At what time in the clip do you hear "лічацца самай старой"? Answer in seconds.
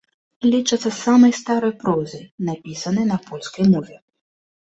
0.53-1.73